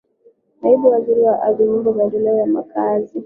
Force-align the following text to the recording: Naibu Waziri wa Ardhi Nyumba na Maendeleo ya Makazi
Naibu 0.61 0.85
Waziri 0.93 1.21
wa 1.27 1.41
Ardhi 1.43 1.63
Nyumba 1.63 1.91
na 1.91 1.97
Maendeleo 1.97 2.37
ya 2.37 2.45
Makazi 2.47 3.19